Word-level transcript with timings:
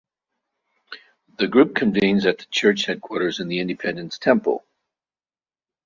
The 1.37 1.45
group 1.47 1.75
convenes 1.75 2.25
at 2.25 2.39
the 2.39 2.45
church 2.45 2.85
headquarters 2.87 3.39
in 3.39 3.49
the 3.49 3.59
Independence 3.59 4.17
Temple. 4.17 4.65